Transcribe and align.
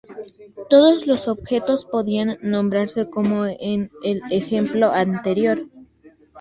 Todos 0.67 1.05
los 1.05 1.27
objetos 1.27 1.85
podían 1.85 2.39
nombrarse, 2.41 3.07
como 3.07 3.45
en 3.45 3.91
el 4.03 4.19
ejemplo 4.31 4.91
anterior. 4.91 5.63